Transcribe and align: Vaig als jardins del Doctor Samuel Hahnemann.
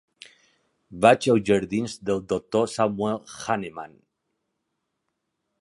Vaig 1.05 1.27
als 1.33 1.43
jardins 1.49 1.99
del 2.09 2.23
Doctor 2.33 2.65
Samuel 2.79 3.23
Hahnemann. 3.37 3.95